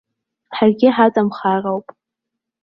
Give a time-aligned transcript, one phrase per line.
[0.55, 1.85] Ҳаргьы ҳаҵамхароуп.